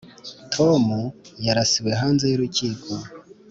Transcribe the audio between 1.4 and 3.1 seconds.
yarasiwe hanze y’urukiko.